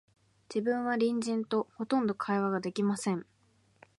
[0.49, 3.23] 自分は隣人と、ほとんど会話が出来ません